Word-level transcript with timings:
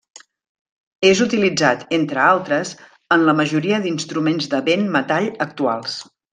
És 1.09 1.19
utilitzat, 1.25 1.83
entre 1.99 2.23
altres, 2.23 2.73
en 3.17 3.27
la 3.29 3.37
majoria 3.43 3.81
d'instruments 3.87 4.51
de 4.57 4.63
vent 4.73 4.91
metall 4.99 5.33
actuals. 5.51 6.05